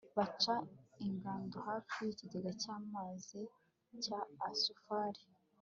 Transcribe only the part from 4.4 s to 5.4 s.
asufari